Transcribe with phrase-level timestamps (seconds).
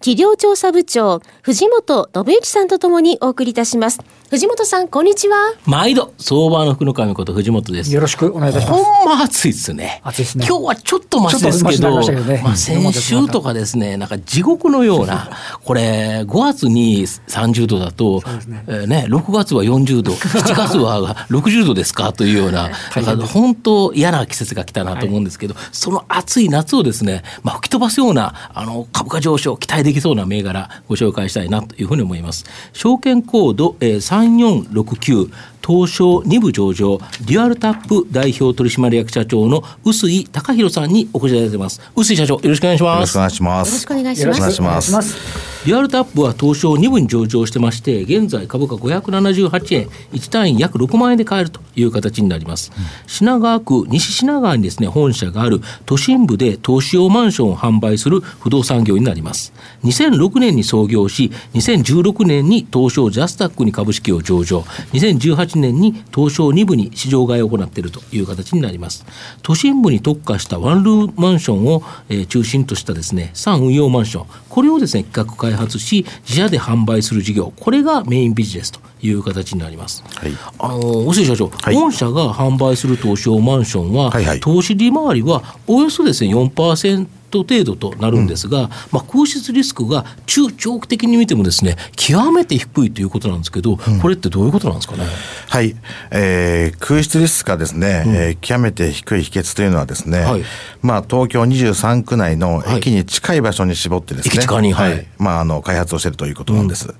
[0.00, 4.00] 企業調査部長藤本信之さんとともにお送りいたします。
[4.30, 5.36] 藤本さんこんにちは。
[5.66, 7.92] 毎度相場の福の神こと藤本です。
[7.92, 8.84] よろしくお願いいたします。
[8.84, 10.00] ほんま暑いですね。
[10.04, 10.46] 暑いですね。
[10.48, 12.20] 今日はちょっとマシですけど、まけど。
[12.22, 15.30] ねまあ先週とかですね、なんか地獄のような、
[15.64, 18.22] これ5月に30度だと、
[18.68, 22.70] えーね、6月は40度、7月は60度ですかというような、
[23.04, 32.44] なんか本当嫌な季節が来たなと思うんですけど、その暑い夏をですね、まあ吹き飛ばすようなあの株価上昇期待でできそうな銘柄ご紹介したいなというふうに思います。
[32.72, 35.32] 証券コード、えー、3469
[35.66, 41.80] 東証2部上場デュアルタップ代表取締役社長の臼井貴弘さんにお越しいただいてます。
[41.94, 42.94] 臼井社長よろしくお願いします。
[42.94, 43.68] よろしくお願いします。
[43.68, 45.50] よろしくお願いしよろしくますお願いします。
[45.66, 52.72] デュアルタップは東証2部に上場してまして現在株価578円1単位約6万円で買えるという形になります、
[53.06, 59.52] 品川区西品川にですね本社がある都心部で投資用マンションを販売する不動産業になります。
[59.84, 64.60] 2006年に創業し2016年に東証ジャスタックに株式を上場。
[64.94, 69.04] 2018年に東証2部に市場買いを行っているという形になります。
[69.42, 74.26] 都心部に特化したワンルームマンションを、えー中心としたですね産運用マンション。
[74.48, 77.52] これをですね企画開発し自社で販売する事業。
[77.58, 80.32] これがメインビジネスという形になります、はい。
[80.58, 81.74] あのー、社長、はい。
[81.74, 84.40] 本社が販売する投資用マンションは、はいはい。
[84.40, 87.06] 投資利回りはおよそですね4%
[87.38, 95.04] 程度となるんですが、まあ、空室リスクが中長期的に見てもですね極めて低いということなんですけど、これってどういうことなんですかね？
[95.48, 95.74] はい、
[96.10, 100.42] えー空室リスクがですね、えー極めて低い秘訣というのはですね、はい。
[100.82, 102.78] まあ東京23区内のはい。
[102.78, 105.06] 駅に近い場所に絞ってですね、駅近にはい。
[105.18, 106.92] まああの開発をしているということなんです。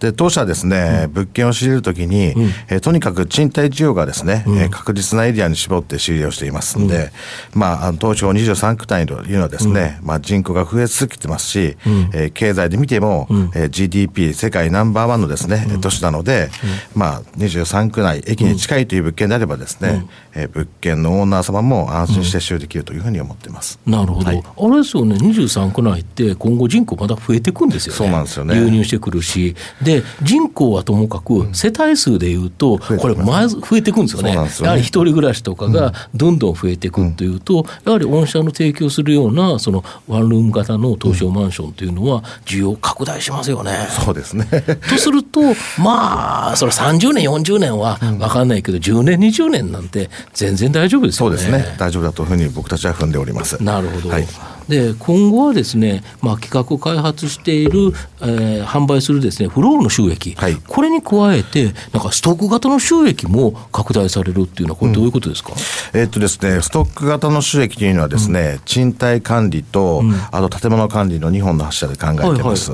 [0.00, 2.34] で当社はですね、物件を仕入れるときに、
[2.68, 7.10] えーとにかく賃貸需要がですね、えー確実なエリアに絞って仕入れをしていますので、
[7.54, 11.76] まあ東京23区内というのはですね、まあ人口が増え続けてますし、
[12.12, 16.50] えー経済で見ても、えー GDP 世界ナンバーワンのですね、都市なので、
[16.94, 23.78] まあ23区内駅に近いという物件であればですね、えー物件のオーナー様も安心して使用できるというふうに思っています。
[23.86, 24.42] なるほど、はい。
[24.44, 27.98] あれですよね、23区内って今後人口まだ増えていくんですよね。
[27.98, 28.54] そうなんですよね。
[28.54, 34.26] 流入してくるし、で、人口はともかく世帯数でいうと、これ、まず増えていくんですよね。
[34.36, 34.50] ね。
[34.62, 43.72] やはり一人暮らしとかがどんどん増えていくというと、やはり御社の提供するような、そのワンルーム型の東証マンションというのは、需要拡大しますよね。
[43.90, 44.46] そうですね。
[44.88, 45.40] とすると、
[45.78, 51.36] まあ、それ30年、40年は分かんないけど、10年、20年なんて全然大丈夫ですよね。
[51.36, 51.76] そうですね。
[51.78, 53.60] 大丈夫だというふうに僕たちは踏んでおります。
[53.60, 54.26] なるほど、はい
[54.68, 60.56] で今後はですね、まあ、企画開発している、えー販売するですねフローの収益、はい。
[60.56, 65.52] これに加えて、なんかストック型の収益も拡大されるっていうのは、これ、どういうことですか、
[65.94, 72.72] えっとですね、ストック型の収益というのはですね、賃貸管理と、あと建物管理の2本の柱で考えています。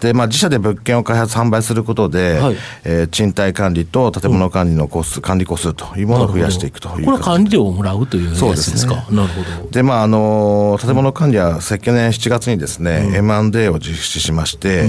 [0.00, 2.56] で、まあ自社で物件を開発販売することで、はい。
[2.84, 8.94] えー賃貸管理と建物管理のコスト、管理個数というものを増やしていくというこれは形管理料をもらうというやつそうですすね。
[9.10, 9.70] なるほど。
[9.70, 14.86] で、まあ、あの、建物管理は、昨年7月にですね、M&A を実施しまして、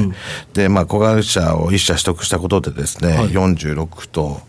[0.53, 3.28] で、まあ、子会社を1社取得したことでですね、はい。
[3.31, 4.40] 46と、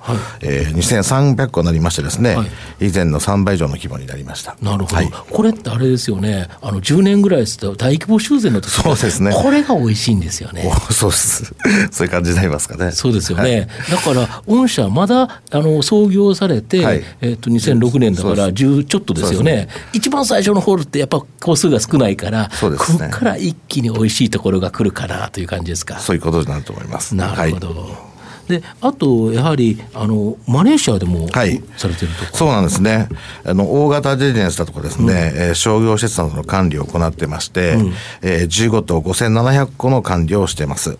[0.42, 2.88] えー2300個になりましてですね、はい。
[2.88, 4.56] 以前の3倍以上の規模になりました。
[4.62, 5.10] なるほど、はい。
[5.30, 9.32] これってあれですよね、あの10年ぐらいですと、大規模修繕の時そうですね。
[9.34, 10.70] これが美味しいんですよね。
[10.88, 11.52] おそうです。
[11.90, 12.92] そういう感じになりますかね。
[12.92, 13.90] そうですよね、はい。
[13.90, 17.02] だから、御社、まだあの創業されて、はい。
[17.20, 25.98] えっと2006年だからそう10ちょっとですよね、一番最初のホールってやっぱ個数が少ないから、そうですねここから一気に美味しいところが来るかなという感じですか。
[25.98, 27.14] そういうことになると思います。
[27.14, 28.11] なるほど、はい
[28.60, 31.62] であと、やはりあのマレーシアでもはい。
[31.76, 33.08] されてるとか、そうなんですね。
[33.44, 37.76] あの、大型デジネスだとかですね、えー商業施設などの管理を行ってまして、
[38.22, 40.98] えー15棟5700個の管理をしています。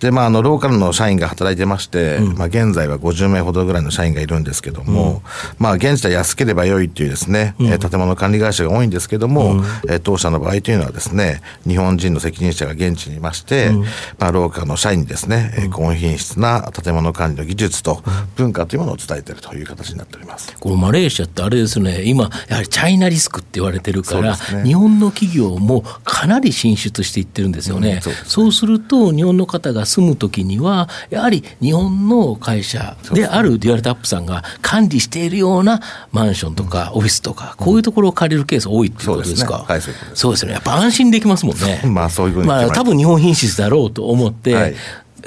[0.00, 5.22] で、まあ、あの、ローカルの社員が働いてまして、まあ、現在は50名ほどぐらいの社員がいるんですけども、
[5.58, 13.70] まあ、現地で安ければ良いっていうですね、えー建物管理会社が多いんですけども、えー当社の場合というのはですね、日本人の責任者が現地にいまして、
[14.18, 18.02] まあ、ローカルの社員にですね、えー高品質な建物管理の技術と
[18.36, 20.54] 文化というものを伝えているという形になっております。
[20.58, 27.94] このマレーシアってあれですね、今、やはりチャイナリスクって言われてるから、ね日本の企業もかなり進出していってるんですよね。
[27.94, 35.80] うんそうねそうすると、日本の方が住むときには、やはり日本の会社であるデュアルタップさんが管理しているような
[36.12, 39.66] マンションとかオフィスとか、こういうところを借りるケース多いっていうことですか？
[40.14, 40.52] そうですね。
[40.52, 41.82] やっぱ安心できますもんね。
[41.88, 44.74] まあそういうふうにまあ多分日本品質だろうと思って、はい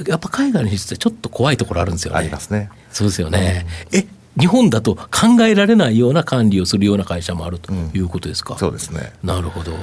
[0.08, 2.20] やっぱ海外の品質ってちょっと怖いところあるんですよね。
[2.20, 2.70] ありますね。
[2.92, 3.66] そうですよね。
[3.92, 4.06] え、
[4.40, 8.58] 日本だと考えられないような管理をするような会社もあるということですか？
[8.58, 9.12] そうですね。
[9.24, 9.74] なるほど。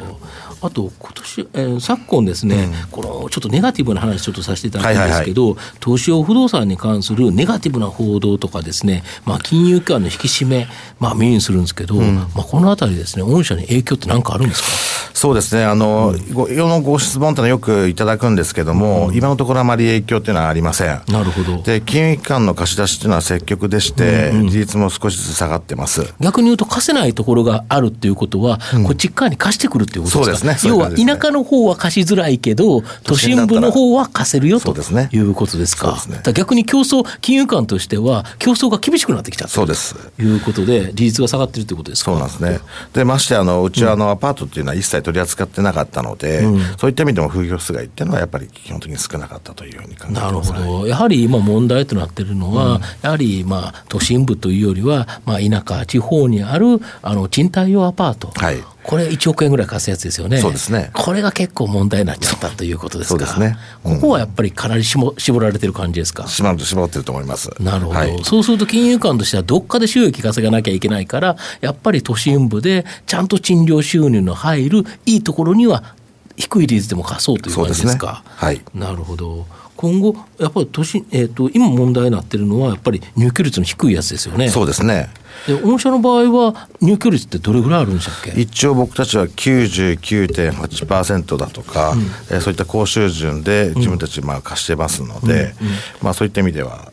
[0.60, 10.66] あと今年、えー昨今ですね、このちょっとネガティブな話ちょっとさせていただくんですけど、投資用不動産に関するネガティブな報道とかですね、まあ金融機関の引き締め、
[10.98, 15.07] まあ目にするんですけど、まあこのあたりですね、御社に影響って何かあるんですか？
[15.18, 15.64] そうですね。
[15.64, 21.02] あの、ご世のご質問というのはよくいただくんですけども、今のところあまり影響っていうのはありません。
[21.08, 21.60] なるほど。
[21.60, 26.14] で、金融機関の貸し出しっていうのは積極でして、利率も少しずつ下がってます。
[26.20, 30.36] 逆に言うと貸せないところがあるっていうことは、こっち側に貸してくるっていうことですか？
[30.36, 30.70] そうですね。
[30.70, 35.08] 要は田舎の方は貸しづらいけど都心部の方は貸せるよとそうですね。
[35.12, 35.98] いうことですか？
[36.32, 39.96] 逆に競争金融機関としては競争が厳しくなってきちゃったそうです。
[39.96, 42.12] ということで利率が下がってるということですか？
[42.12, 42.60] そうなんですね。
[42.92, 46.42] で、ましてあの、うちはあの、アパートっていうのは一切取り扱ってなかったので、
[46.76, 50.40] そういった意味でも風評被害っていうのはやっぱり基本的に少なかったというふうに考えてなる。
[50.40, 50.52] ほ
[50.82, 60.90] ど、やはり今、問題となっているのは、やはりまあ都心部というよりは、まあ、田舎、地方にあるあの賃貸用アパート、はいこれ、1億円ぐらい貸すやつですよね、そうですね。
[60.94, 63.58] これが結構問題になっちゃったということですか、そうですね。
[63.84, 63.94] うん。
[63.96, 66.26] ここはやっぱりかなり絞絞られてる感じですか？
[66.26, 66.50] 絞
[66.84, 67.50] ってると思います。
[67.60, 68.24] なるほど、はい。
[68.24, 75.94] そうすると金融機関としてはどっかで収益稼がなきゃいけないからやっぱり都心部でちゃんと賃料収入の入るいいところには
[76.36, 78.22] 低い利率でも貸そうという感じですか？
[78.40, 78.80] そうですね。
[78.80, 79.46] なるほど
[79.78, 84.48] 今後やっぱり都心、えー、と今問題になってるのはやっぱり入居率の低いやつですよね。
[84.48, 85.08] そうですね。
[85.46, 88.40] で御社の場合は入居率ってどれぐらいあるんでしたっけ？
[88.40, 91.94] 一応僕たちは99.8%だとか、
[92.30, 95.54] えーそういった高収順で自分たちまあ貸してますので、
[96.02, 96.92] まあそういった意味では、あ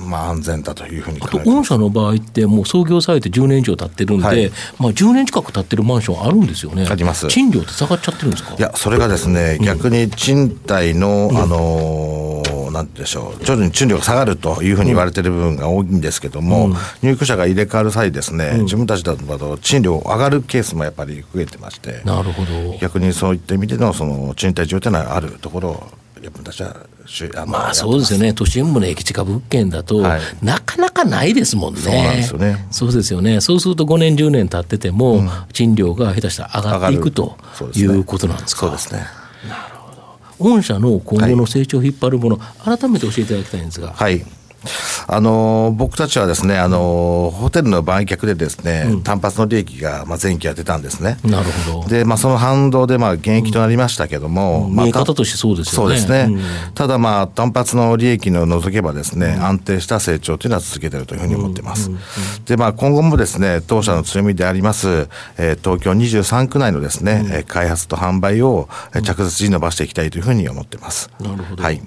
[0.00, 1.38] まあ安全だというふうにあと。
[1.38, 4.50] 御社の場合ってもう創業されて10年以上経ってるんで、はい。
[4.78, 6.86] まあ、10年近く経ってるマンションあるんですよね。
[6.90, 7.28] あります。
[7.28, 8.54] 賃料って下がっちゃってるんですか？
[8.58, 16.70] いや、それがですね、逆に賃貸の、あのーなんでしょう、徐々に賃料が下がるというふうに言われてる部分が多いんですけども、
[17.04, 22.76] 入居者が入れ替わる際ですね、自分たちだと賃料上がるケースもやっぱり増えてまして、なるほど。
[22.80, 25.86] 逆にそういった意味でのその賃貸需要というのはあるところを、
[26.16, 26.78] 自分たちはし
[27.34, 31.80] あのまあそうですよね、都心部の駅近物件だと、はいなかなかないですもんね。
[31.80, 33.40] そうなんですよねそうですよね。
[33.40, 35.22] そうすると5年、10年経ってても、
[35.52, 38.60] 賃料が下手したら上がっていくとそうですねいうことなんですか。
[38.62, 39.04] そうですね。
[40.38, 43.92] 御社の今後の成長を引っ張るもの、改めて教えていただきたいんですが。
[43.92, 44.24] はい。
[45.06, 51.18] あのー僕たちはですね、あのーホテルの売却でですね、単発の利益が、まあ、前期は出たんですね。
[51.24, 51.88] なるほど。
[51.88, 55.96] で、まあ、その反動で、まあ、減益となりましたけども、まあ見え方としてそうですよね。
[55.98, 56.34] そうですね。
[56.34, 56.42] うん
[56.74, 61.90] ただまあ、単発の利益の除けばですね、安定した成長というのは続けているというふうに思っています。
[62.46, 65.08] で、まあ、今後もですね、当社の強みであります、
[65.38, 71.10] えー東京23区内のですね、えー開発と販売をえー着実に伸ばしていきたいというふうに思っています。
[71.20, 71.62] なるほど。
[71.62, 71.80] はい。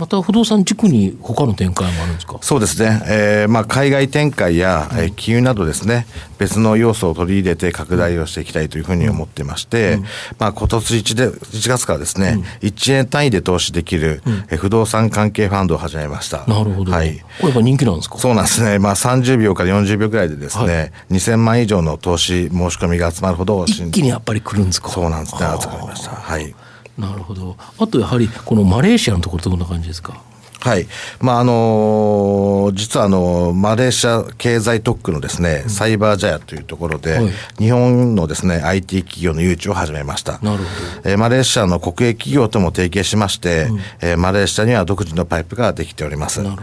[0.00, 2.38] また不動産軸に他の展開もあるんですか？
[2.40, 6.06] そうですね、えーまあ、海外展開や、えー金融などですね、
[6.38, 9.98] 別の要素を取り入れて拡大をしていきたいというふうに思ってまして、
[10.38, 16.44] まあ、今年 1, で1月からですね、1円単位で投資できる、えー不動産関係ファンドを始めました。
[16.46, 16.92] なるほど。
[16.92, 17.18] はい。
[17.18, 18.18] これやっぱ人気なんですか？
[18.18, 18.78] そうなんですね。
[18.78, 24.88] まあ、30秒から40秒ぐらいでですね、は2000万以上の投資申し込みが集まるほど一気にやっぱり来るんですか？
[24.90, 25.40] そうなんですね。
[25.60, 26.10] 集まりました。
[26.10, 26.54] はい。
[27.00, 27.56] なるほど。
[27.78, 30.22] あとやはりこのマレーシアのところどんな感じですか？
[30.60, 30.86] はい。
[31.20, 37.30] まあ、あのー実はあの、マレーシア経済特区のですね、サイバージャヤというところで、はい。
[37.58, 40.38] 日本のですね、IT 企業の誘致を始めました。
[40.42, 40.64] なるほ
[41.04, 43.68] えーマレーシアの国営企業とも提携しまして、
[44.00, 46.42] えーマレーシアには独自のパイプができております。
[46.42, 46.62] なるほど。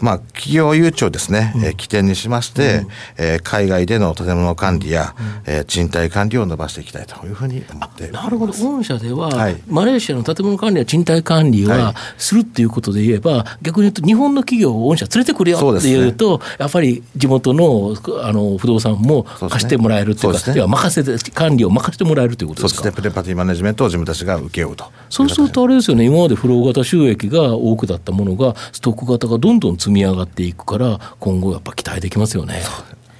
[0.00, 2.86] まあ、企業誘致をですね、えー起点にしまして、
[3.18, 5.14] えー海外での建物管理や、
[5.46, 9.56] えー賃貸管理を伸ばしていきたいというふうに思ってなるほど、御社では、はい。
[9.68, 11.94] マレーシアの建物管理や賃貸管理ははい。
[12.18, 22.68] するっていうことで言えば、逆に言うと、日本の企業を御社連れてくるよっていうと、やっぱり地元のあの不動産も貸してもらえるっていうか、そうね任せて、管理を任せてもらえるということでか？
[22.68, 24.92] そうですすね、プレパティマネジメントを自分たちが請け負うと。
[25.10, 32.62] そうするとあれですよね、今までフロー型収益が多くだったものが、ストック型がどんどん積み上がっていくから、今後やっぱ期待できますよね。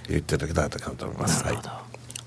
[0.09, 1.45] 言っていただけたらと思います。
[1.45, 1.59] はい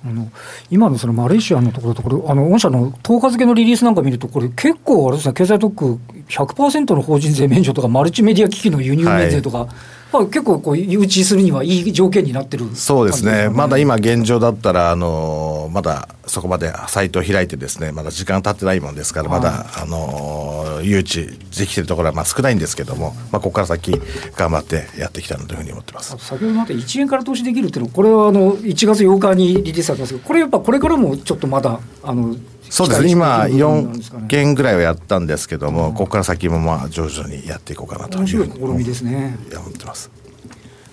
[0.06, 0.30] あの
[0.70, 9.70] 今のそのマレーシアのところとこれあの御社の10日付のリリースなんか見るとこれ結構あれですね経済特区100%の法人税免除とか、マルチメディア機器の輸入免税とか、はい。
[10.12, 24.00] まあ、結構こう誘致するにはいい条件になってる、そうですね、まだ今、現状だったら、あのまだそこまでサイトを開いて、ですねまだ時間経ってないもんですから、まだ、あの誘致できてるところはまあ少ないんですけども、まあ、ここから先、
[24.36, 26.16] 頑張ってやっていきたいなというふうに思ってます。
[26.18, 32.36] 先ほどまで1円から投資できるっていうのは、これはあの1月8日にリリースされてますけど、これやっぱこれからもちょっとまだ、あの
[32.70, 39.38] そうですね、今、4件ぐらいはやったんですけども、ここから先もまあ徐々にやっていこうかなと面白い試みですね。
[39.56, 40.10] 思ってます。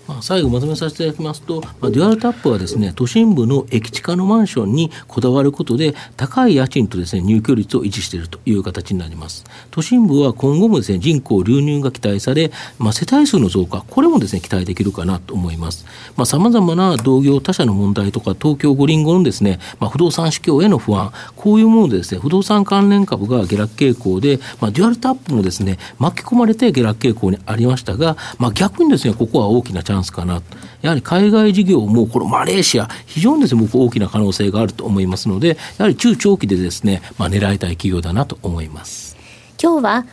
[0.07, 9.45] まあ、最後まとめさせていただきますと、まあ、デュアルタップはですね都心部の駅近のマンションにこだわることで高い家賃とですね入居率を維持しているという形になります。
[9.71, 15.87] 都心部は今後もですね人口流入が期待され、まあ、世帯数の増加これもですね期待できるかなと思います。
[16.25, 30.43] さまざ、まな同業他社の問題とか東京五輪後のですね、まあ、不動産市況への不安こういうものでですね不動産関連株が下落傾向で、まあ、デュアルタップもですね巻き込まれて下落傾向にありましたが、まあ、逆にですねここは大きなチャンスかな
[30.83, 39.17] やはり海外事業もこのマレーシア、非常にですね、僕大きな可能性があると思いますので、やはり中長期でですね、まあ、狙いたい企業だなと思います。
[39.63, 40.07] 今日は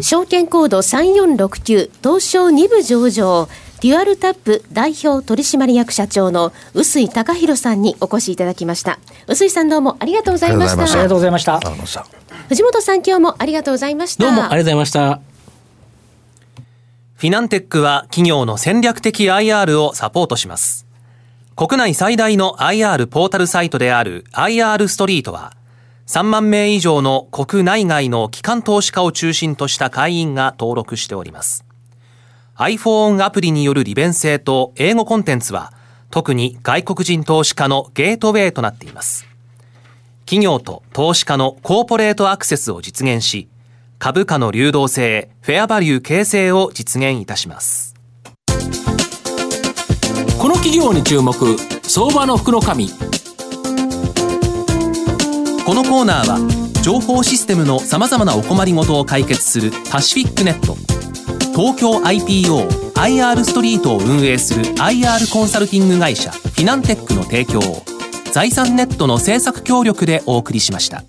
[0.00, 3.48] 証券コード3469東証2部上場
[3.80, 9.00] デュアルタップ代表取締役社長の臼井隆弘さんにお越しいただきました。
[9.26, 10.82] 臼井さんどうもありがとうございました。
[10.82, 11.60] ありがとうございました。
[12.48, 14.22] 藤本さん今日もありがとうございました。
[14.22, 15.31] どうもありがとうございました
[17.22, 20.88] フィナンテックは企業の戦略的 IR をサポートします。
[21.54, 25.52] 国内最大の IR ポータルサイトである IR ストリートは、
[26.08, 31.64] 3万名以上の国内外の機関投資家を中心とした会員が登録しております。
[32.56, 35.72] iPhone アプリによる利便性と英語コンテンツは、
[36.10, 39.28] 特に外国人投資家のゲートウェイとなっています。
[40.24, 43.46] 企業と投資家のコーポレートアクセスを実現し、
[44.04, 47.94] 株価の流動性、フェアバリュー形成を実現いたします。
[50.40, 52.88] この企業に注目、相場の福の神。
[52.88, 52.94] こ
[55.74, 60.74] のコーナーは、情報システムの様々なお困りごとを解決するパシフィックネット、
[61.56, 67.84] 東京 IPO、IR ストリートを運営する IR コンサルティング会社、フィナンテックの提供を、
[68.32, 71.04] 財産ネットの政策協力でお送りしました。